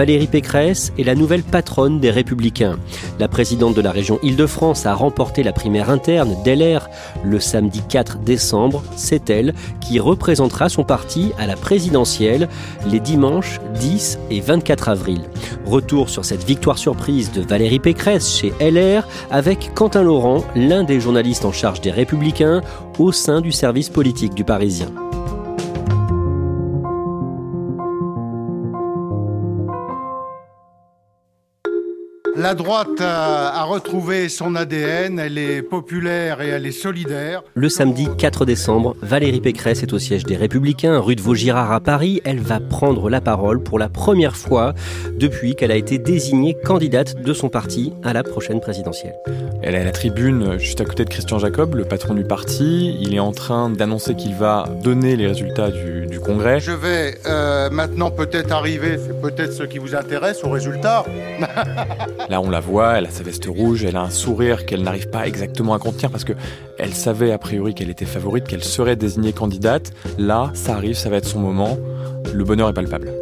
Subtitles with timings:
[0.00, 2.78] Valérie Pécresse est la nouvelle patronne des Républicains.
[3.18, 6.88] La présidente de la région Île-de-France a remporté la primaire interne d'LR
[7.22, 8.82] le samedi 4 décembre.
[8.96, 12.48] C'est elle qui représentera son parti à la présidentielle
[12.86, 15.20] les dimanches 10 et 24 avril.
[15.66, 20.98] Retour sur cette victoire surprise de Valérie Pécresse chez LR avec Quentin Laurent, l'un des
[20.98, 22.62] journalistes en charge des Républicains
[22.98, 25.09] au sein du service politique du Parisien.
[32.40, 37.42] La droite a, retrouvé son ADN, elle est populaire et elle est solidaire.
[37.52, 41.80] Le samedi 4 décembre, Valérie Pécresse est au siège des Républicains, rue de Vaugirard à
[41.80, 42.22] Paris.
[42.24, 44.72] Elle va prendre la parole pour la première fois
[45.18, 49.16] depuis qu'elle a été désignée candidate de son parti à la prochaine présidentielle.
[49.62, 52.96] Elle est à la tribune juste à côté de Christian Jacob, le patron du parti.
[53.02, 56.60] Il est en train d'annoncer qu'il va donner les résultats du, congrès.
[56.60, 61.04] Je vais euh, maintenant peut-être arriver, c'est peut-être ce qui vous intéresse, aux résultats.
[62.30, 65.10] Là, on la voit, elle a sa veste rouge, elle a un sourire qu'elle n'arrive
[65.10, 66.34] pas exactement à contenir parce que
[66.78, 69.92] elle savait a priori qu'elle était favorite, qu'elle serait désignée candidate.
[70.16, 71.76] Là, ça arrive, ça va être son moment.
[72.32, 73.12] Le bonheur est palpable.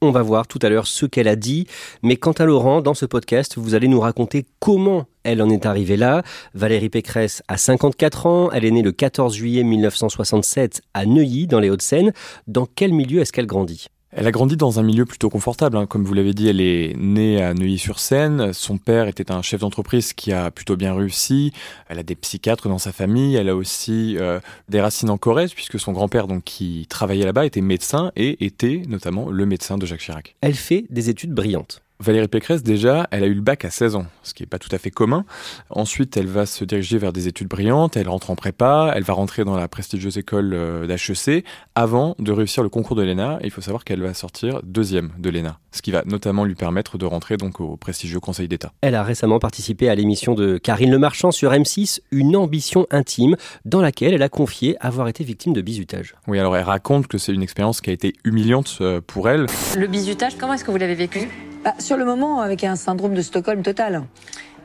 [0.00, 1.66] On va voir tout à l'heure ce qu'elle a dit.
[2.02, 5.66] Mais quant à Laurent, dans ce podcast, vous allez nous raconter comment elle en est
[5.66, 6.22] arrivée là.
[6.54, 8.50] Valérie Pécresse a 54 ans.
[8.52, 12.14] Elle est née le 14 juillet 1967 à Neuilly, dans les Hauts-de-Seine.
[12.46, 13.88] Dans quel milieu est-ce qu'elle grandit?
[14.16, 15.76] Elle a grandi dans un milieu plutôt confortable.
[15.76, 15.86] Hein.
[15.86, 18.52] Comme vous l'avez dit, elle est née à Neuilly-sur-Seine.
[18.52, 21.52] Son père était un chef d'entreprise qui a plutôt bien réussi.
[21.88, 23.34] Elle a des psychiatres dans sa famille.
[23.34, 24.38] Elle a aussi euh,
[24.68, 28.82] des racines en Corrèze, puisque son grand-père, donc qui travaillait là-bas, était médecin et était
[28.88, 30.36] notamment le médecin de Jacques Chirac.
[30.40, 31.83] Elle fait des études brillantes.
[32.00, 34.58] Valérie Pécresse, déjà, elle a eu le bac à 16 ans, ce qui n'est pas
[34.58, 35.24] tout à fait commun.
[35.70, 39.14] Ensuite, elle va se diriger vers des études brillantes, elle rentre en prépa, elle va
[39.14, 41.44] rentrer dans la prestigieuse école euh, d'HEC
[41.76, 43.38] avant de réussir le concours de l'ENA.
[43.44, 46.98] Il faut savoir qu'elle va sortir deuxième de l'ENA, ce qui va notamment lui permettre
[46.98, 48.72] de rentrer donc au prestigieux Conseil d'État.
[48.80, 53.36] Elle a récemment participé à l'émission de Karine Le Marchand sur M6, Une ambition intime,
[53.64, 56.16] dans laquelle elle a confié avoir été victime de bizutage.
[56.26, 59.46] Oui, alors elle raconte que c'est une expérience qui a été humiliante euh, pour elle.
[59.76, 61.28] Le bizutage, comment est-ce que vous l'avez vécu?
[61.64, 64.02] Bah, sur le moment, avec un syndrome de Stockholm total.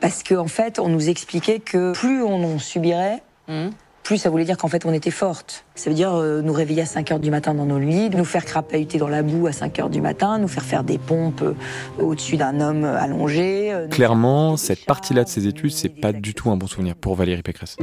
[0.02, 3.70] Parce qu'en en fait, on nous expliquait que plus on en subirait, hmm.
[4.04, 5.66] plus ça voulait dire qu'en fait on était forte.
[5.76, 8.26] Ça veut dire euh, nous réveiller à 5 heures du matin dans nos lits, nous
[8.26, 11.42] faire crapahuter dans la boue à 5 heures du matin, nous faire faire des pompes
[11.42, 11.54] euh,
[12.02, 13.74] au-dessus d'un homme allongé.
[13.74, 17.16] Euh, Clairement, cette partie-là de ses études, c'est pas du tout un bon souvenir pour
[17.16, 17.78] Valérie Pécresse.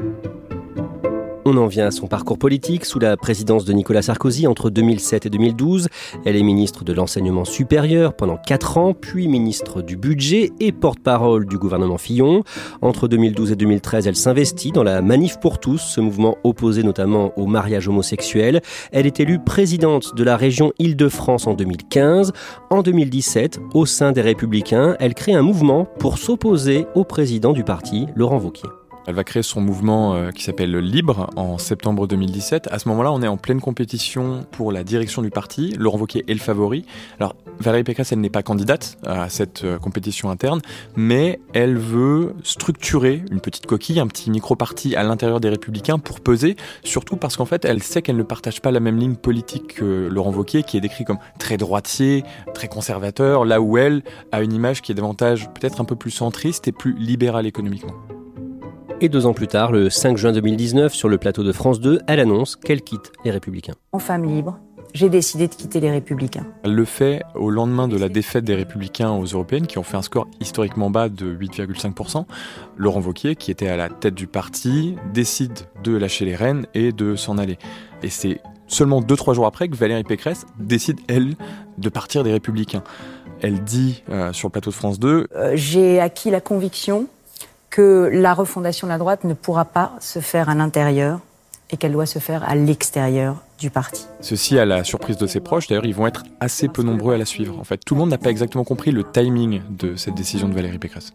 [1.48, 5.26] On en vient à son parcours politique sous la présidence de Nicolas Sarkozy entre 2007
[5.26, 5.86] et 2012.
[6.24, 11.46] Elle est ministre de l'enseignement supérieur pendant 4 ans, puis ministre du budget et porte-parole
[11.46, 12.42] du gouvernement Fillon.
[12.82, 17.32] Entre 2012 et 2013, elle s'investit dans la Manif pour tous, ce mouvement opposé notamment
[17.38, 18.60] au mariage homosexuel.
[18.90, 22.32] Elle est élue présidente de la région Île-de-France en 2015.
[22.70, 27.62] En 2017, au sein des Républicains, elle crée un mouvement pour s'opposer au président du
[27.62, 28.68] parti, Laurent Wauquiez.
[29.06, 32.68] Elle va créer son mouvement euh, qui s'appelle Libre en septembre 2017.
[32.72, 35.74] À ce moment-là, on est en pleine compétition pour la direction du parti.
[35.78, 36.84] Laurent Wauquiez est le favori.
[37.20, 40.60] Alors, Valérie Pécresse, elle n'est pas candidate à cette euh, compétition interne,
[40.96, 46.20] mais elle veut structurer une petite coquille, un petit micro-parti à l'intérieur des Républicains pour
[46.20, 49.74] peser, surtout parce qu'en fait, elle sait qu'elle ne partage pas la même ligne politique
[49.76, 52.24] que Laurent Wauquiez, qui est décrit comme très droitier,
[52.54, 56.10] très conservateur, là où elle a une image qui est davantage peut-être un peu plus
[56.10, 57.94] centriste et plus libérale économiquement.
[59.02, 62.00] Et deux ans plus tard, le 5 juin 2019, sur le plateau de France 2,
[62.06, 63.74] elle annonce qu'elle quitte les Républicains.
[63.92, 64.58] En femme libre,
[64.94, 66.46] j'ai décidé de quitter les Républicains.
[66.62, 69.98] Elle le fait au lendemain de la défaite des Républicains aux Européennes, qui ont fait
[69.98, 72.24] un score historiquement bas de 8,5%.
[72.78, 76.92] Laurent Wauquiez, qui était à la tête du parti, décide de lâcher les rênes et
[76.92, 77.58] de s'en aller.
[78.02, 81.34] Et c'est seulement 2-3 jours après que Valérie Pécresse décide, elle,
[81.76, 82.82] de partir des Républicains.
[83.42, 87.08] Elle dit euh, sur le plateau de France 2 euh, J'ai acquis la conviction
[87.76, 91.20] que la refondation de la droite ne pourra pas se faire à l'intérieur
[91.70, 94.06] et qu'elle doit se faire à l'extérieur du parti.
[94.22, 97.18] Ceci à la surprise de ses proches, d'ailleurs ils vont être assez peu nombreux à
[97.18, 97.58] la suivre.
[97.60, 100.54] En fait, tout le monde n'a pas exactement compris le timing de cette décision de
[100.54, 101.12] Valérie Pécresse.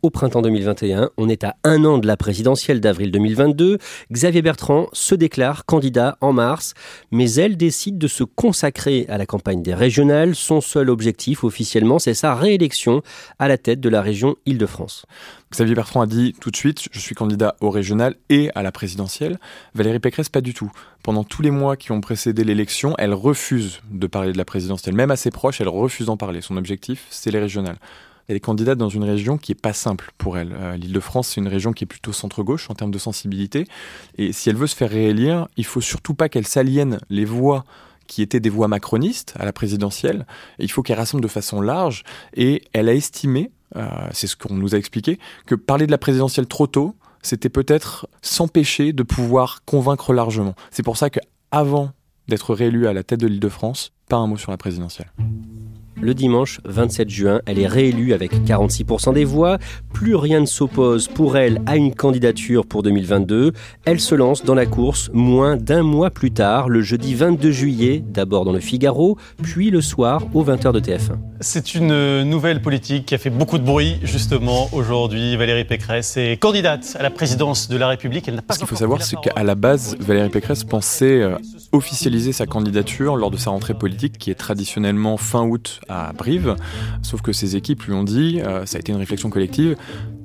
[0.00, 3.78] Au printemps 2021, on est à un an de la présidentielle d'avril 2022.
[4.12, 6.74] Xavier Bertrand se déclare candidat en mars,
[7.10, 10.36] mais elle décide de se consacrer à la campagne des régionales.
[10.36, 13.02] Son seul objectif officiellement, c'est sa réélection
[13.40, 15.04] à la tête de la région Île-de-France.
[15.50, 18.70] Xavier Bertrand a dit tout de suite, je suis candidat au régional et à la
[18.70, 19.40] présidentielle.
[19.74, 20.70] Valérie Pécresse, pas du tout.
[21.02, 24.94] Pendant tous les mois qui ont précédé l'élection, elle refuse de parler de la présidentielle.
[24.94, 26.40] Même à ses proches, elle refuse d'en parler.
[26.40, 27.78] Son objectif, c'est les régionales.
[28.28, 30.52] Elle est candidate dans une région qui est pas simple pour elle.
[30.52, 33.66] Euh, L'Île-de-France, c'est une région qui est plutôt centre-gauche en termes de sensibilité.
[34.18, 37.64] Et si elle veut se faire réélire, il faut surtout pas qu'elle s'aliène les voix
[38.06, 40.26] qui étaient des voix macronistes à la présidentielle.
[40.58, 42.04] il faut qu'elle rassemble de façon large.
[42.34, 45.98] Et elle a estimé, euh, c'est ce qu'on nous a expliqué, que parler de la
[45.98, 50.54] présidentielle trop tôt, c'était peut-être s'empêcher de pouvoir convaincre largement.
[50.70, 51.92] C'est pour ça qu'avant
[52.28, 55.10] d'être réélu à la tête de l'Île-de-France, pas un mot sur la présidentielle.
[56.00, 59.58] Le dimanche 27 juin, elle est réélue avec 46% des voix.
[59.98, 63.52] Plus rien ne s'oppose pour elle à une candidature pour 2022.
[63.84, 68.04] Elle se lance dans la course moins d'un mois plus tard, le jeudi 22 juillet,
[68.06, 71.16] d'abord dans le Figaro, puis le soir aux 20h de TF1.
[71.40, 75.36] C'est une nouvelle politique qui a fait beaucoup de bruit justement aujourd'hui.
[75.36, 78.28] Valérie Pécresse est candidate à la présidence de la République.
[78.28, 81.36] Elle n'a pas Ce qu'il faut savoir, c'est qu'à la base, Valérie Pécresse pensait euh,
[81.72, 86.54] officialiser sa candidature lors de sa rentrée politique qui est traditionnellement fin août à Brive.
[87.02, 89.76] Sauf que ses équipes lui ont dit, euh, ça a été une réflexion collective,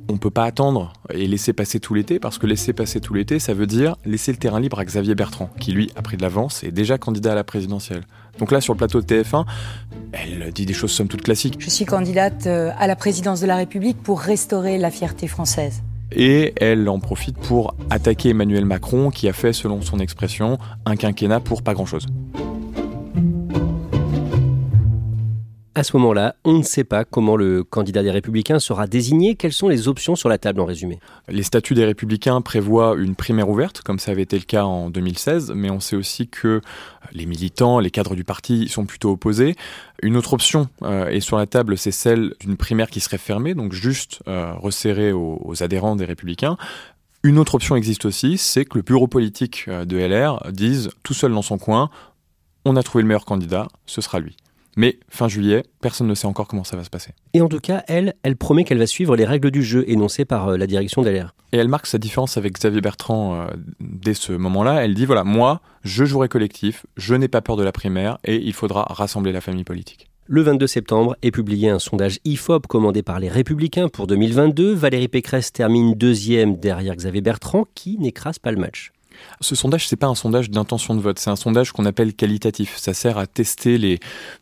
[0.10, 3.14] on ne peut pas attendre et laisser passer tout l'été, parce que laisser passer tout
[3.14, 6.18] l'été, ça veut dire laisser le terrain libre à Xavier Bertrand, qui lui a pris
[6.18, 8.04] de l'avance et est déjà candidat à la présidentielle.
[8.40, 9.46] Donc là, sur le plateau de TF1,
[10.12, 11.56] elle dit des choses somme toute classiques.
[11.60, 15.84] Je suis candidate euh, à la présidence de la République pour restaurer la fierté française.
[16.12, 20.96] Et elle en profite pour attaquer Emmanuel Macron, qui a fait, selon son expression, un
[20.96, 22.06] quinquennat pour pas grand-chose.
[25.76, 29.34] À ce moment-là, on ne sait pas comment le candidat des Républicains sera désigné.
[29.34, 31.00] Quelles sont les options sur la table en résumé?
[31.30, 34.92] Les statuts des Républicains prévoient une primaire ouverte, comme ça avait été le cas en
[34.92, 36.62] 2016, mais on sait aussi que
[37.12, 39.56] les militants, les cadres du parti sont plutôt opposés.
[40.04, 43.56] Une autre option euh, est sur la table, c'est celle d'une primaire qui serait fermée,
[43.56, 46.56] donc juste euh, resserrée aux, aux adhérents des Républicains.
[47.24, 51.16] Une autre option existe aussi, c'est que le bureau politique euh, de LR dise tout
[51.16, 51.90] seul dans son coin,
[52.64, 54.38] on a trouvé le meilleur candidat, ce sera lui.
[54.76, 57.12] Mais fin juillet, personne ne sait encore comment ça va se passer.
[57.34, 60.26] Et en tout cas, elle, elle promet qu'elle va suivre les règles du jeu énoncées
[60.26, 61.36] par euh, la direction d'LR.
[61.52, 63.48] Et elle marque sa différence avec Xavier Bertrand euh,
[63.80, 64.84] dès ce moment-là.
[64.84, 68.38] Elle dit voilà, moi, je jouerai collectif, je n'ai pas peur de la primaire et
[68.38, 70.10] il faudra rassembler la famille politique.
[70.26, 74.74] Le 22 septembre est publié un sondage IFOP commandé par les Républicains pour 2022.
[74.74, 78.93] Valérie Pécresse termine deuxième derrière Xavier Bertrand qui n'écrase pas le match.
[79.42, 82.78] Ce sondage, c'est pas un sondage d'intention de vote, c'est un sondage qu'on appelle qualitatif.
[82.78, 84.00] Ça sert à tester les,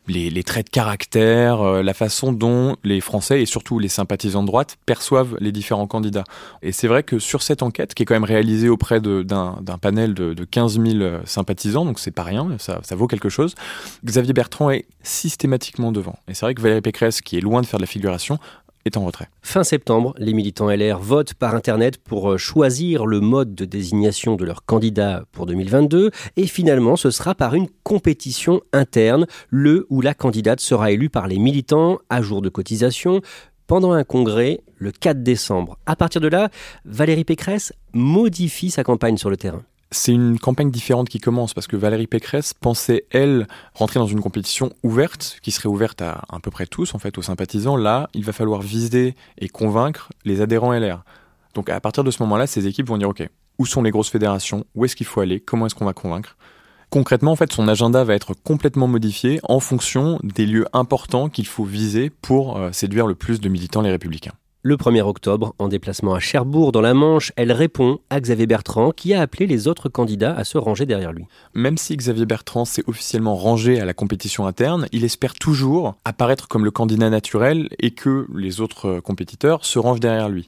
[0.08, 4.48] les, traits de caractère, euh, la façon dont les Français et surtout les sympathisants de
[4.48, 6.24] droite perçoivent les différents candidats.
[6.62, 10.14] Et c'est vrai que sur cette enquête, qui est quand même réalisée auprès d'un panel
[10.14, 13.54] de, de 15 000 sympathisants, donc c'est pas rien, ça, ça vaut quelque chose,
[14.04, 16.18] Xavier Bertrand est systématiquement devant.
[16.28, 18.38] Et c'est vrai que Valérie Pécresse, qui est loin de faire de la figuration,
[19.42, 24.34] Fin septembre, les militants LR votent par Internet pour euh, choisir le mode de désignation
[24.34, 30.00] de leur candidat pour 2022 et finalement ce sera par une compétition interne, le ou
[30.00, 33.20] la candidate sera élue par les militants à jour de cotisation
[33.66, 35.78] pendant un congrès le 4 décembre.
[35.86, 36.50] À partir de là,
[36.84, 39.62] Valérie Pécresse modifie sa campagne sur le terrain
[39.92, 44.20] c'est une campagne différente qui commence parce que Valérie Pécresse pensait, elle, rentrer dans une
[44.20, 47.76] compétition ouverte, qui serait ouverte à à peu près tous, en fait, aux sympathisants.
[47.76, 51.04] Là, il va falloir viser et convaincre les adhérents LR.
[51.54, 54.10] Donc à partir de ce moment-là, ces équipes vont dire, OK, où sont les grosses
[54.10, 54.64] fédérations?
[54.74, 55.40] Où est-ce qu'il faut aller?
[55.40, 56.36] Comment est-ce qu'on va convaincre?
[56.90, 61.46] Concrètement, en fait, son agenda va être complètement modifié en fonction des lieux importants qu'il
[61.46, 64.32] faut viser pour euh, séduire le plus de militants les républicains.
[64.64, 68.92] Le 1er octobre, en déplacement à Cherbourg dans la Manche, elle répond à Xavier Bertrand
[68.92, 71.24] qui a appelé les autres candidats à se ranger derrière lui.
[71.52, 76.46] Même si Xavier Bertrand s'est officiellement rangé à la compétition interne, il espère toujours apparaître
[76.46, 80.46] comme le candidat naturel et que les autres compétiteurs se rangent derrière lui.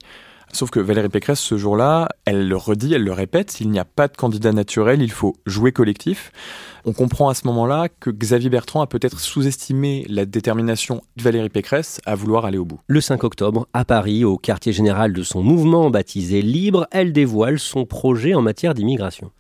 [0.55, 3.85] Sauf que Valérie Pécresse, ce jour-là, elle le redit, elle le répète, il n'y a
[3.85, 6.31] pas de candidat naturel, il faut jouer collectif.
[6.85, 11.49] On comprend à ce moment-là que Xavier Bertrand a peut-être sous-estimé la détermination de Valérie
[11.49, 12.79] Pécresse à vouloir aller au bout.
[12.87, 17.59] Le 5 octobre, à Paris, au quartier général de son mouvement baptisé Libre, elle dévoile
[17.59, 19.33] son projet en matière d'immigration.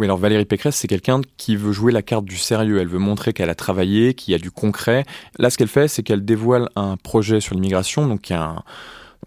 [0.00, 2.80] Oui, alors Valérie Pécresse, c'est quelqu'un qui veut jouer la carte du sérieux.
[2.80, 5.04] Elle veut montrer qu'elle a travaillé, qu'il y a du concret.
[5.38, 8.64] Là, ce qu'elle fait, c'est qu'elle dévoile un projet sur l'immigration, donc un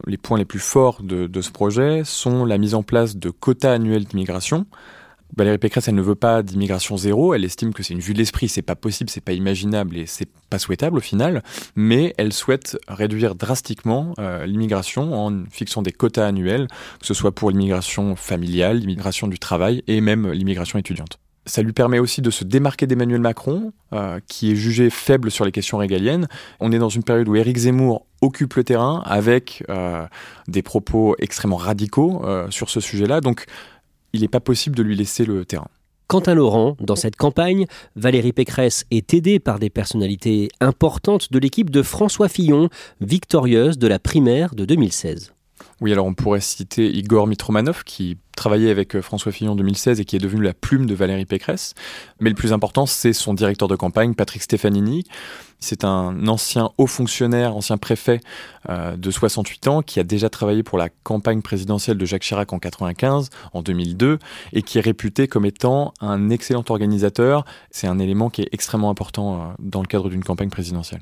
[0.07, 3.74] les points les plus forts de, ce projet sont la mise en place de quotas
[3.74, 4.65] annuels d'immigration.
[5.38, 7.33] Valérie Pécresse, elle ne veut pas d'immigration zéro.
[7.33, 10.05] Elle estime que c'est une vue de l'esprit, c'est pas possible, c'est pas imaginable et
[10.05, 11.41] c'est pas souhaitable au final.
[11.75, 16.67] Mais elle souhaite réduire drastiquement euh, l'immigration en fixant des quotas annuels,
[17.00, 21.17] que ce soit pour l'immigration familiale, l'immigration du travail et même l'immigration étudiante.
[21.45, 25.43] Ça lui permet aussi de se démarquer d'Emmanuel Macron, euh, qui est jugé faible sur
[25.43, 26.27] les questions régaliennes.
[26.60, 30.05] On est dans une période où Éric Zemmour occupe le terrain avec euh,
[30.48, 33.21] des propos extrêmement radicaux euh, sur ce sujet-là.
[33.21, 33.45] Donc,
[34.13, 35.67] il n'est pas possible de lui laisser le terrain.
[36.07, 41.39] Quant à Laurent, dans cette campagne, Valérie Pécresse est aidée par des personnalités importantes de
[41.39, 42.69] l'équipe de François Fillon,
[43.00, 45.33] victorieuse de la primaire de 2016.
[45.81, 50.00] Oui, alors on pourrait citer Igor Mitromanov, qui travaillait avec euh, François Fillon en 2016
[50.00, 51.73] et qui est devenu la plume de Valérie Pécresse.
[52.19, 55.05] Mais le plus important, c'est son directeur de campagne, Patrick Stefanini.
[55.59, 58.21] C'est un ancien haut fonctionnaire, ancien préfet
[58.69, 62.53] euh, de 68 ans, qui a déjà travaillé pour la campagne présidentielle de Jacques Chirac
[62.53, 64.19] en 95, en 2002,
[64.53, 67.43] et qui est réputé comme étant un excellent organisateur.
[67.71, 71.01] C'est un élément qui est extrêmement important euh, dans le cadre d'une campagne présidentielle.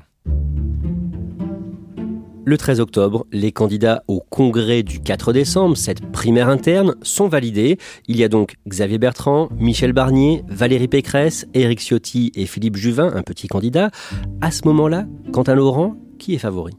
[2.50, 7.78] Le 13 octobre, les candidats au congrès du 4 décembre, cette primaire interne, sont validés.
[8.08, 13.12] Il y a donc Xavier Bertrand, Michel Barnier, Valérie Pécresse, Éric Ciotti et Philippe Juvin,
[13.14, 13.92] un petit candidat.
[14.40, 16.72] À ce moment-là, quant à Laurent, qui est favori?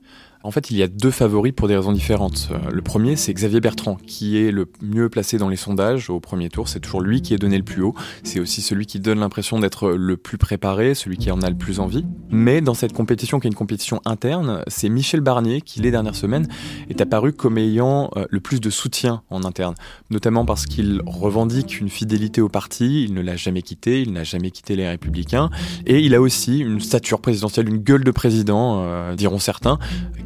[0.44, 2.50] En fait, il y a deux favoris pour des raisons différentes.
[2.52, 6.20] Euh, le premier, c'est Xavier Bertrand, qui est le mieux placé dans les sondages au
[6.20, 6.68] premier tour.
[6.68, 7.94] C'est toujours lui qui est donné le plus haut.
[8.24, 11.58] C'est aussi celui qui donne l'impression d'être le plus préparé, celui qui en a le
[11.58, 12.06] plus envie.
[12.30, 16.16] Mais dans cette compétition, qui est une compétition interne, c'est Michel Barnier qui, les dernières
[16.16, 16.48] semaines,
[16.90, 19.76] est apparu comme ayant euh, le plus de soutien en interne.
[20.10, 24.24] Notamment parce qu'il revendique une fidélité au parti, il ne l'a jamais quitté, il n'a
[24.24, 25.50] jamais quitté les Républicains.
[25.86, 29.78] Et il a aussi une stature présidentielle, une gueule de président, euh, diront certains,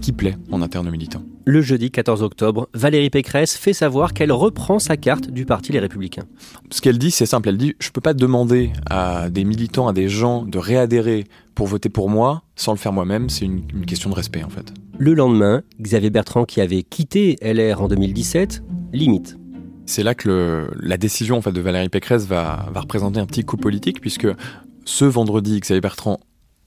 [0.06, 1.24] qui plaît en interne militant.
[1.46, 5.80] Le jeudi 14 octobre, Valérie Pécresse fait savoir qu'elle reprend sa carte du Parti Les
[5.80, 6.26] Républicains.
[6.70, 7.50] Ce qu'elle dit, c'est simple.
[7.50, 11.24] Elle dit Je ne peux pas demander à des militants, à des gens de réadhérer
[11.56, 13.30] pour voter pour moi sans le faire moi-même.
[13.30, 14.72] C'est une, question de respect, en fait.
[15.00, 18.62] Le lendemain, Xavier Bertrand, qui avait quitté LR en 2017,
[18.94, 19.40] limite.
[19.88, 23.44] C'est là que la décision en fait, de Valérie Pécresse va, va représenter un petit
[23.44, 24.28] coup politique, puisque
[24.84, 26.20] ce vendredi, Xavier Bertrand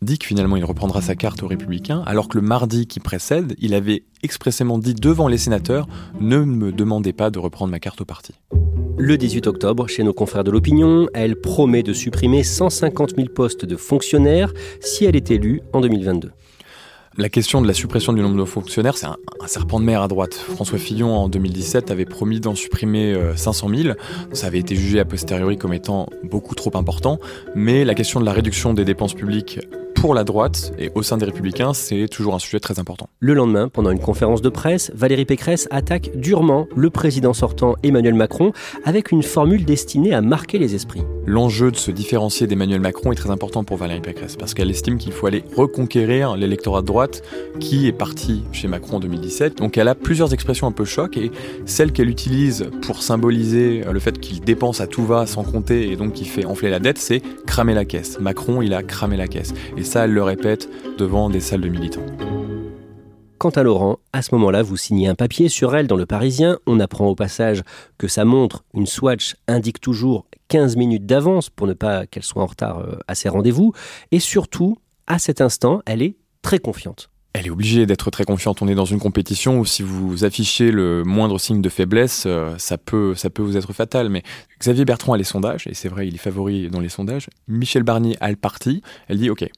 [0.03, 3.55] dit que finalement il reprendra sa carte aux républicains, alors que le mardi qui précède,
[3.59, 5.89] il avait expressément dit devant les sénateurs
[6.21, 8.35] Ne me demandez pas de reprendre ma carte au parti.
[8.97, 13.65] Le 18 octobre, chez nos confrères de l'opinion, elle promet de supprimer 150 000 postes
[13.65, 16.33] de fonctionnaires si elle est élue en 2022.
[17.17, 20.07] La question de la suppression du nombre de fonctionnaires, c'est un, serpent de mer à
[20.07, 20.35] droite.
[20.35, 23.95] François Fillon, en 2017, avait promis d'en supprimer 500 euh, 000.
[24.33, 27.19] Ça avait été jugé a posteriori comme étant beaucoup trop important.
[27.57, 29.59] Mais la question de la réduction des dépenses publiques
[30.01, 33.09] pour la droite et au sein des républicains, c'est toujours un sujet très important.
[33.19, 38.15] Le lendemain, pendant une conférence de presse, Valérie Pécresse attaque durement le président sortant Emmanuel
[38.15, 38.53] Macron
[38.85, 41.03] avec une formule destinée à marquer les esprits.
[41.27, 44.99] L'enjeu de se différencier d'Emmanuel Macron est très important pour Valérie Pécresse parce qu'elle estime
[44.99, 47.23] qu'il faut aller reconquérir l'électorat de droite
[47.59, 49.59] qui est parti chez Macron en 2017.
[49.59, 51.33] Donc elle a plusieurs expressions un peu choc et
[51.67, 55.97] celle qu'elle utilise pour symboliser le fait qu'il dépense à tout va sans compter et
[55.97, 58.21] donc qu'il fait enfler la dette, c'est cramer la caisse.
[58.21, 59.53] Macron, il a cramé la caisse.
[59.77, 60.69] Et ça, elle le répète
[60.99, 62.05] devant des salles de militants.
[63.39, 66.59] Quant à Laurent, à ce moment-là, vous signez un papier sur elle dans le Parisien.
[66.67, 67.63] On apprend au passage
[67.97, 72.43] que sa montre, une Swatch, indique toujours 15 minutes d'avance pour ne pas qu'elle soit
[72.43, 73.73] en retard euh, à ses rendez-vous.
[74.13, 74.77] Et surtout,
[75.07, 77.09] à cet instant, elle est très confiante.
[77.33, 78.61] Elle est obligée d'être très confiante.
[78.61, 82.55] On est dans une compétition où si vous affichez le moindre signe de faiblesse, euh,
[82.59, 84.11] ça peut, ça peut vous être fatal.
[84.11, 84.23] Mais
[84.61, 87.29] Xavier Bertrand a les sondages, et c'est vrai, il est favori dans les sondages.
[87.47, 88.83] Michel Barnier a le parti.
[89.07, 89.49] Elle dit, OK,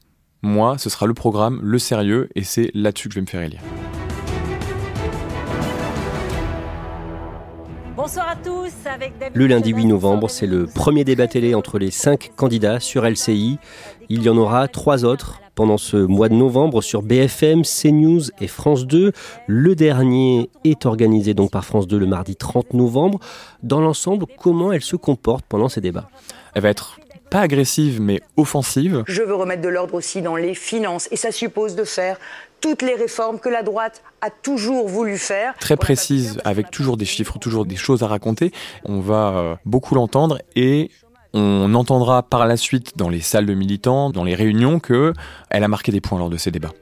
[0.43, 3.43] moi, ce sera le programme, le sérieux, et c'est là-dessus que je vais me faire
[3.43, 3.61] élire.
[7.95, 8.73] Bonsoir à tous.
[9.35, 13.59] le lundi 8 novembre, c'est le premier débat télé entre les cinq candidats sur LCI.
[14.09, 18.47] Il y en aura trois autres pendant ce mois de novembre sur BFM, CNews et
[18.47, 19.13] France 2.
[19.47, 23.21] Le dernier est organisé donc par France 2 le mardi 30 novembre.
[23.63, 26.09] Dans l'ensemble, comment elle se comporte pendant ces débats?
[26.55, 26.99] Elle va être
[27.31, 29.05] pas agressive, mais offensive.
[29.07, 32.19] Je veux remettre de l'ordre aussi dans les finances, et ça suppose de faire
[32.61, 35.55] toutes les réformes que la droite a toujours voulu faire.
[35.59, 38.53] Très précise, avec toujours des chiffres, toujours des choses à raconter.
[38.85, 40.91] On va euh, beaucoup l'entendre et
[41.33, 45.13] on entendra par la suite dans les salles de militants, dans les réunions, que
[45.49, 46.73] elle a marqué des points lors de ces débats.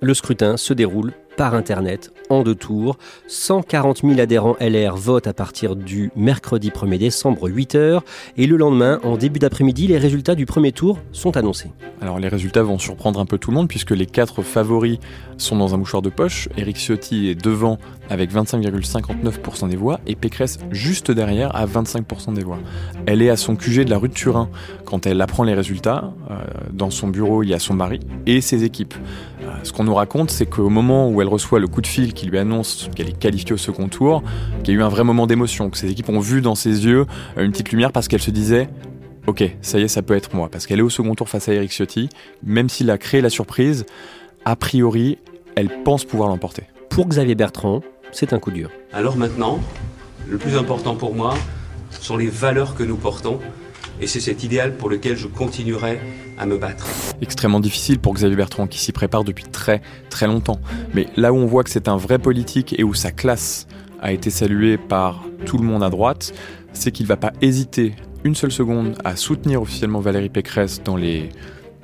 [0.00, 2.96] Le scrutin se déroule par Internet en deux tours.
[3.26, 8.00] 140 000 adhérents LR votent à partir du mercredi 1er décembre 8h
[8.36, 11.70] et le lendemain, en début d'après-midi, les résultats du premier tour sont annoncés.
[12.00, 14.98] Alors les résultats vont surprendre un peu tout le monde puisque les quatre favoris
[15.38, 16.48] sont dans un mouchoir de poche.
[16.56, 17.78] Éric Ciotti est devant
[18.10, 22.58] avec 25,59% des voix et Pécresse juste derrière à 25% des voix.
[23.06, 24.48] Elle est à son QG de la rue de Turin
[24.84, 26.12] quand elle apprend les résultats.
[26.30, 26.34] Euh,
[26.72, 28.94] dans son bureau, il y a son mari et ses équipes.
[29.42, 32.12] Euh, ce qu'on nous raconte, c'est qu'au moment où elle reçoit le coup de fil
[32.12, 34.22] qui lui annonce qu'elle est qualifiée au second tour,
[34.62, 36.84] qu'il y a eu un vrai moment d'émotion, que ses équipes ont vu dans ses
[36.84, 38.68] yeux une petite lumière parce qu'elle se disait
[39.26, 40.50] Ok, ça y est, ça peut être moi.
[40.50, 42.10] Parce qu'elle est au second tour face à Eric Ciotti.
[42.42, 43.86] Même s'il a créé la surprise,
[44.44, 45.18] a priori,
[45.56, 46.64] elle pense pouvoir l'emporter.
[46.90, 47.80] Pour Xavier Bertrand,
[48.12, 48.70] c'est un coup dur.
[48.92, 49.60] Alors maintenant,
[50.28, 51.34] le plus important pour moi
[51.90, 53.40] sont les valeurs que nous portons
[54.00, 55.98] et c'est cet idéal pour lequel je continuerai
[56.38, 56.86] à me battre.
[57.20, 60.60] Extrêmement difficile pour Xavier Bertrand qui s'y prépare depuis très très longtemps.
[60.94, 63.66] Mais là où on voit que c'est un vrai politique et où sa classe
[64.00, 66.34] a été saluée par tout le monde à droite,
[66.72, 70.96] c'est qu'il ne va pas hésiter une seule seconde à soutenir officiellement Valérie Pécresse dans
[70.96, 71.28] les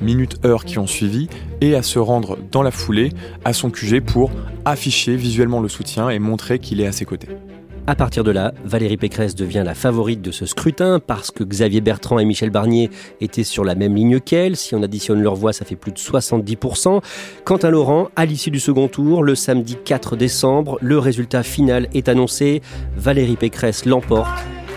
[0.00, 1.28] minutes, heures qui ont suivi
[1.60, 3.12] et à se rendre dans la foulée
[3.44, 4.30] à son QG pour
[4.64, 7.28] afficher visuellement le soutien et montrer qu'il est à ses côtés.
[7.86, 11.80] À partir de là, Valérie Pécresse devient la favorite de ce scrutin parce que Xavier
[11.80, 14.56] Bertrand et Michel Barnier étaient sur la même ligne qu'elle.
[14.56, 17.00] Si on additionne leurs voix, ça fait plus de 70%.
[17.44, 21.88] Quant à Laurent, à l'issue du second tour, le samedi 4 décembre, le résultat final
[21.94, 22.62] est annoncé.
[22.96, 24.28] Valérie Pécresse l'emporte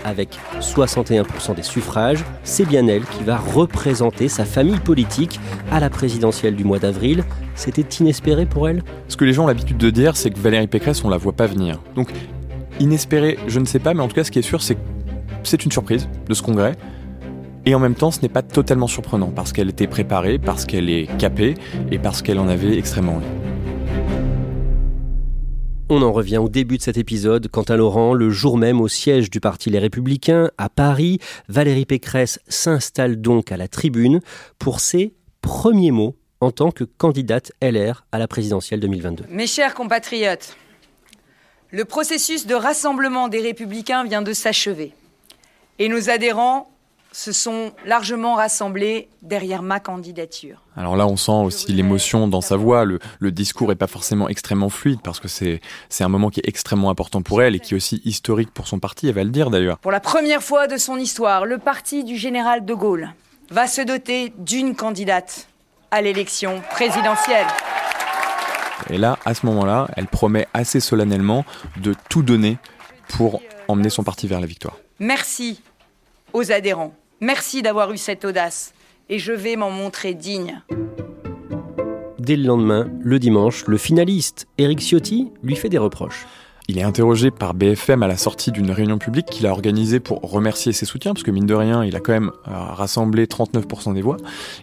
[0.04, 2.24] avec 61% des suffrages.
[2.42, 7.24] C'est bien elle qui va représenter sa famille politique à la présidentielle du mois d'avril.
[7.54, 8.82] C'était inespéré pour elle?
[9.08, 11.32] Ce que les gens ont l'habitude de dire, c'est que Valérie Pécresse, on la voit
[11.32, 11.80] pas venir.
[11.96, 12.10] Donc
[12.80, 14.80] Inespéré, je ne sais pas, mais en tout cas, ce qui est sûr, c'est que
[15.44, 16.74] c'est une surprise de ce congrès.
[17.66, 20.90] Et en même temps, ce n'est pas totalement surprenant parce qu'elle était préparée, parce qu'elle
[20.90, 21.54] est capée
[21.90, 23.26] et parce qu'elle en avait extrêmement envie.
[25.88, 27.48] On en revient au début de cet épisode.
[27.48, 31.84] Quant à Laurent, le jour même au siège du Parti Les Républicains, à Paris, Valérie
[31.86, 34.20] Pécresse s'installe donc à la tribune
[34.58, 39.24] pour ses premiers mots en tant que candidate LR à la présidentielle 2022.
[39.30, 40.56] Mes chers compatriotes,
[41.74, 44.94] le processus de rassemblement des républicains vient de s'achever.
[45.80, 46.70] Et nos adhérents
[47.10, 50.62] se sont largement rassemblés derrière ma candidature.
[50.76, 52.84] Alors là, on sent aussi l'émotion dans sa voix.
[52.84, 53.00] Le,
[53.32, 55.60] discours n'est pas forcément extrêmement fluide parce que c'est
[55.98, 58.78] un moment qui est extrêmement important pour elle et qui est aussi historique pour son
[58.78, 59.78] parti, elle va le dire d'ailleurs.
[59.78, 63.12] Pour la première fois de son histoire, le parti du général de Gaulle
[63.50, 65.48] va se doter d'une candidate
[65.90, 67.46] à l'élection présidentielle.
[68.90, 71.44] Et là, à ce moment-là, elle promet assez solennellement
[71.80, 72.58] de tout donner
[73.08, 74.76] pour emmener son parti vers la victoire.
[74.98, 75.62] Merci
[76.32, 76.94] aux adhérents.
[77.20, 78.74] Merci d'avoir eu cette audace.
[79.08, 80.62] Et je vais m'en montrer digne.
[82.18, 86.26] Dès le lendemain, le dimanche, le finaliste, Eric Ciotti, lui fait des reproches.
[86.66, 90.22] Il est interrogé par BFM à la sortie d'une réunion publique qu'il a organisée pour
[90.22, 93.92] remercier ses soutiens, parce que mine de rien, il a quand même euh, rassemblé 39%
[93.92, 94.16] des voix.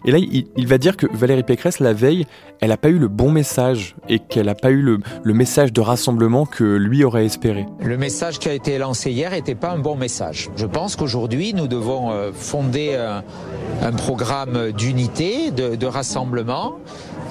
[0.04, 2.26] Et là, il, va dire que Valérie Pécresse, la veille,
[2.60, 4.98] elle n'a pas eu le bon message et qu'elle n'a pas eu le,
[5.32, 7.66] message de rassemblement que lui aurait espéré.
[7.80, 10.50] Le message qui a été lancé hier n'était pas un bon message.
[10.56, 16.78] Je pense qu'aujourd'hui, nous devons euh, fonder un, programme d'unité, de rassemblement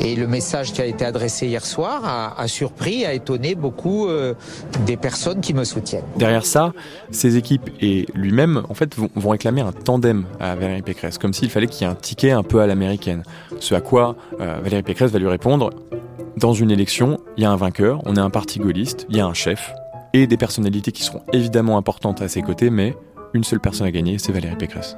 [0.04, 4.34] et le message qui a été adressé hier soir a, surpris, a étonné beaucoup euh,
[4.86, 6.04] des personnes qui me soutiennent.
[6.18, 6.74] Derrière ça,
[7.12, 11.50] ses équipes et lui-même, en fait, vont, réclamer un tandem à Valérie Pécresse, comme s'il
[11.50, 13.24] fallait qu'il y ait un ticket un peu à l'américaine.
[13.60, 15.70] Ce à quoi euh, Valérie Pécresse va lui répondre
[16.38, 19.20] dans une élection, il y a un vainqueur, on est un parti gaulliste, il y
[19.20, 19.74] a un chef
[20.14, 22.96] et des personnalités qui seront évidemment importantes à ses côtés, mais
[23.34, 24.98] une seule personne à gagner, c'est Valérie Pécresse.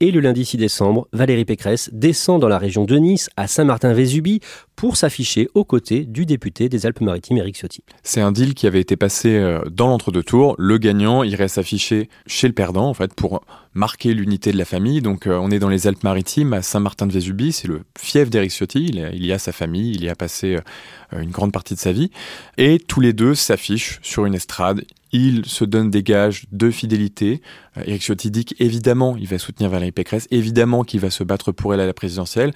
[0.00, 4.40] Et le lundi 6 décembre, Valérie Pécresse descend dans la région de Nice, à Saint-Martin-Vésubie,
[4.76, 7.82] pour s'afficher aux côtés du député des Alpes-Maritimes, Éric Ciotti.
[8.02, 10.54] C'est un deal qui avait été passé euh, dans l'entre-deux tours.
[10.58, 15.00] Le gagnant irait s'afficher chez le perdant, en fait, pour marquer l'unité de la famille.
[15.00, 17.52] Donc, euh, on est dans les Alpes-Maritimes, à Saint-Martin-de-Vésubie.
[17.52, 18.86] C'est le fief d'Éric Ciotti.
[18.86, 20.56] Il y a sa famille, il y a passé
[21.12, 22.10] euh, une grande partie de sa vie.
[22.58, 24.84] Et tous les deux s'affichent sur une estrade
[25.14, 27.40] il se donne des gages de fidélité.
[27.76, 31.52] Eric euh, Ciotti dit qu'évidemment, il va soutenir Valérie Pécresse, évidemment qu'il va se battre
[31.52, 32.52] pour elle à la présidentielle.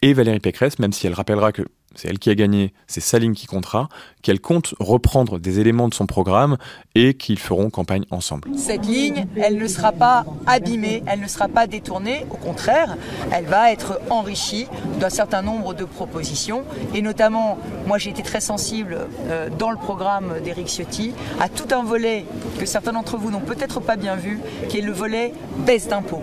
[0.00, 1.62] Et Valérie Pécresse, même si elle rappellera que
[1.96, 3.88] c'est elle qui a gagné, c'est sa ligne qui comptera,
[4.22, 6.56] qu'elle compte reprendre des éléments de son programme
[6.94, 8.50] et qu'ils feront campagne ensemble.
[8.56, 12.96] Cette ligne, elle ne sera pas abîmée, elle ne sera pas détournée, au contraire,
[13.32, 14.66] elle va être enrichie
[15.00, 16.62] d'un certain nombre de propositions
[16.94, 21.74] et notamment, moi j'ai été très sensible euh, dans le programme d'Éric Ciotti à tout
[21.74, 22.24] un volet
[22.60, 25.32] que certains d'entre vous n'ont peut-être pas bien vu, qui est le volet
[25.66, 26.22] baisse d'impôts.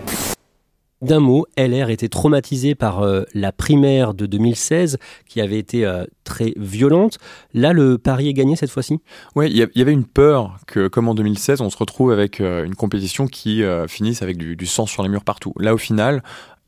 [1.02, 4.96] D'un mot, LR était traumatisé par euh, la primaire de 2016
[5.28, 7.18] qui avait été euh, très violente.
[7.52, 9.00] Là, le pari est gagné cette fois-ci?
[9.34, 12.64] Oui, il y, avait une peur que, comme en 2016, on se retrouve avec euh,
[12.64, 15.52] une compétition qui finisse avec du, du sang sur les murs partout.
[15.58, 16.22] Là, au final,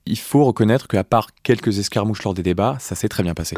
[0.05, 3.57] il faut reconnaître qu'à part quelques escarmouches lors des débats, ça s'est très bien passé.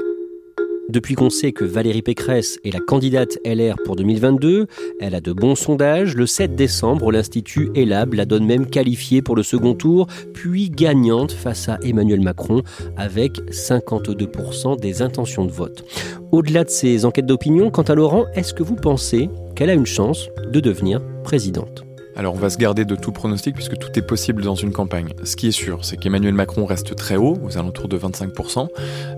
[0.90, 4.66] Depuis qu'on sait que Valérie Pécresse est la candidate LR pour 2022,
[4.98, 6.16] elle a de bons sondages.
[6.16, 11.31] Le 7 décembre, l'Institut ELAB la donne même qualifiée pour le second tour, puis gagnante
[11.31, 12.62] face à Emmanuel Macron
[12.96, 15.85] avec 52% des intentions de vote.
[16.33, 19.87] Au-delà de ces enquêtes d'opinion, quant à Laurent, est-ce que vous pensez qu'elle a une
[19.87, 21.85] chance de devenir présidente?
[22.21, 25.15] Alors on va se garder de tout pronostic puisque tout est possible dans une campagne.
[25.25, 28.69] Ce qui est sûr, c'est qu'Emmanuel Macron reste très haut, aux alentours de 25%.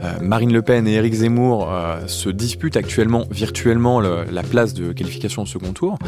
[0.05, 4.93] Euh, Marine Le Pen et Éric Zemmour euh, se disputent actuellement virtuellement la place de
[4.93, 5.99] qualification au second tour.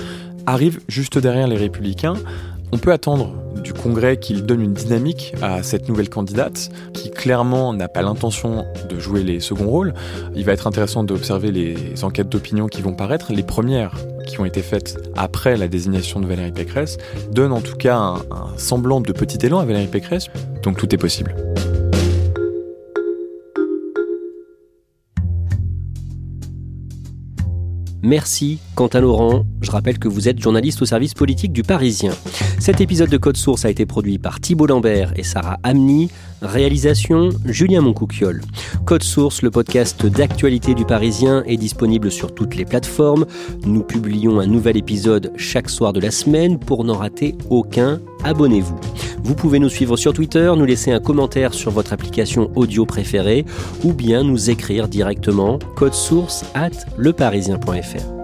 [0.47, 2.15] Arrivent juste derrière les Républicains.
[2.71, 7.73] On peut attendre du Congrès qu'il donne une dynamique à cette nouvelle candidate qui clairement
[7.73, 9.95] n'a pas l'intention de jouer les seconds rôles.
[10.37, 13.33] Il va être intéressant d'observer les enquêtes d'opinion qui vont paraître.
[13.33, 13.97] Les premières
[14.35, 16.99] qui ont été faites après la désignation de Valérie Pécresse
[17.31, 20.29] donnent en tout cas un, un semblant de petit élan à Valérie Pécresse.
[20.62, 21.35] Donc tout est possible.
[28.03, 29.45] Merci Quentin Laurent.
[29.61, 32.13] Je rappelle que vous êtes journaliste au service politique du Parisien.
[32.59, 36.11] Cet épisode de Code Source a été produit par Thibault Lambert et Sarah Amni.
[36.43, 38.43] Réalisation Julien Moncouquiole.
[38.85, 43.27] Code Source, le podcast d'actualité du Parisien, est disponible sur toutes les plateformes.
[43.65, 46.59] Nous publions un nouvel épisode chaque soir de la semaine.
[46.59, 48.79] Pour n'en rater aucun, abonnez-vous.
[49.23, 53.47] Vous pouvez nous suivre sur Twitter, nous laisser un commentaire sur votre application audio préférée
[53.83, 58.24] ou bien nous écrire directement code source at leparisien.fr.